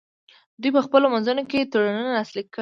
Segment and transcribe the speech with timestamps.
[0.61, 2.59] دوی په خپلو منځونو کې تړونونه لاسلیک کړل